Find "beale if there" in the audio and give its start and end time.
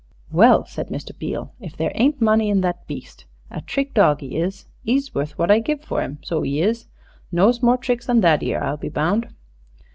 1.15-1.91